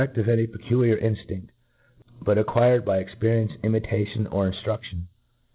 [0.01, 1.47] ^ iSkset of any peculiar inftina^
[2.23, 5.03] but iacquircd by experience, imitation, o% inftruftion.